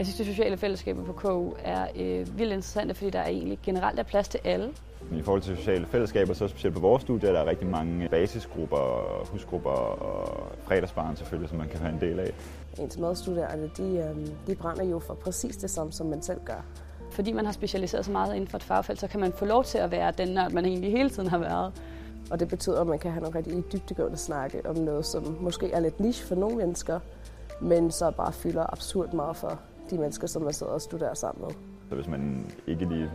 [0.00, 3.58] Jeg synes, det sociale fællesskaber på KU er øh, vildt interessante, fordi der er egentlig
[3.62, 4.68] generelt er plads til alle.
[5.12, 9.26] I forhold til sociale fællesskaber, så specielt på vores studie, der er rigtig mange basisgrupper,
[9.30, 12.32] husgrupper og fredagsbarn selvfølgelig, som man kan være en del af.
[12.78, 16.64] Ens medstuderende, de, øh, de brænder jo for præcis det samme, som man selv gør.
[17.10, 19.64] Fordi man har specialiseret sig meget inden for et fagfelt, så kan man få lov
[19.64, 21.72] til at være den nørd, man egentlig hele tiden har været.
[22.30, 25.70] Og det betyder, at man kan have nogle rigtig dybdegående snakke om noget, som måske
[25.72, 27.00] er lidt niche for nogle mennesker,
[27.60, 31.44] men så bare fylder absurd meget for de mennesker, som man sidder og studerer sammen
[31.44, 31.54] med.
[31.88, 33.10] Så hvis man ikke lige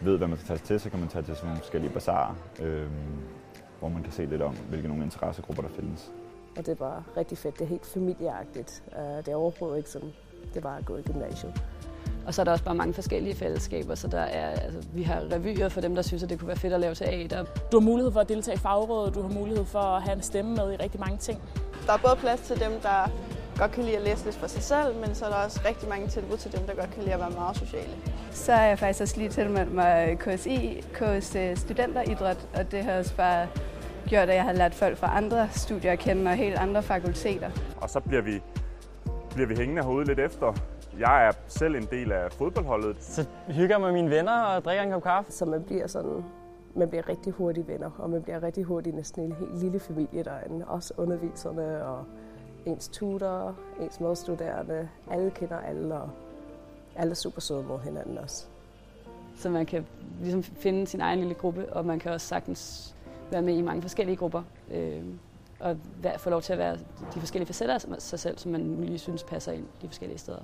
[0.00, 2.34] ved, hvad man skal tage til, så kan man tage til sådan nogle forskellige bazarer,
[2.62, 2.86] øh,
[3.78, 6.12] hvor man kan se lidt om, hvilke nogle interessegrupper der findes.
[6.56, 7.54] Og det er bare rigtig fedt.
[7.54, 8.82] Det er helt familieagtigt.
[8.92, 10.12] Uh, det er overhovedet ikke sådan,
[10.48, 11.62] det er bare at gå i gymnasiet.
[12.26, 15.32] Og så er der også bare mange forskellige fællesskaber, så der er, altså, vi har
[15.32, 17.44] revyer for dem, der synes, at det kunne være fedt at lave teater.
[17.72, 20.22] Du har mulighed for at deltage i fagrådet, du har mulighed for at have en
[20.22, 21.42] stemme med i rigtig mange ting.
[21.86, 23.10] Der er både plads til dem, der
[23.58, 25.88] godt kan lide at læse lidt for sig selv, men så er der også rigtig
[25.88, 27.92] mange tilbud til dem, der godt kan lide at være meget sociale.
[28.30, 33.16] Så er jeg faktisk også lige tilmeldt mig KSI, KS Studenteridræt, og det har også
[33.16, 33.48] bare
[34.06, 37.50] gjort, at jeg har lært folk fra andre studier at kende og helt andre fakulteter.
[37.76, 38.42] Og så bliver vi,
[39.34, 40.54] bliver vi hængende herude lidt efter.
[40.98, 42.96] Jeg er selv en del af fodboldholdet.
[43.00, 45.32] Så hygger med mine venner og drikker en kop kaffe.
[45.32, 46.24] Så man bliver sådan
[46.76, 50.22] man bliver rigtig hurtigt venner, og man bliver rigtig hurtigt næsten en helt lille familie
[50.22, 50.66] derinde.
[50.66, 52.04] Også underviserne og
[52.66, 54.88] ens tutor, ens medstuderende.
[55.10, 56.10] Alle kender alle, og
[56.96, 58.46] alle er super søde mod hinanden også.
[59.36, 59.86] Så man kan
[60.20, 62.94] ligesom finde sin egen lille gruppe, og man kan også sagtens
[63.30, 64.42] være med i mange forskellige grupper.
[64.70, 65.04] Øh,
[65.60, 65.76] og
[66.18, 66.78] få lov til at være
[67.14, 70.42] de forskellige facetter af sig selv, som man lige synes passer ind de forskellige steder.